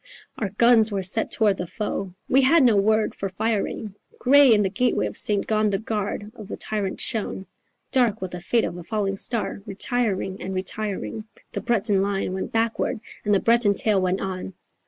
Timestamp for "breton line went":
11.61-12.51